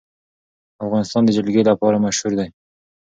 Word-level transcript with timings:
افغانستان 0.85 1.21
د 1.25 1.29
جلګه 1.37 1.61
لپاره 1.71 2.01
مشهور 2.05 2.31
دی. 2.39 2.47